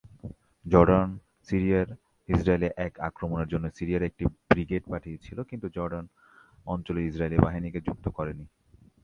[0.65, 1.09] Jordan
[1.47, 1.89] সিরিয়ায়
[2.29, 6.05] Israeli একক আক্রমণের জন্য সিরিয়ার একটি ব্রিগেড পাঠিয়েছিল কিন্তু জর্ডান
[6.67, 8.45] অঞ্চলের ইজরায়েলি বাহিনীকে যুক্ত করে নি।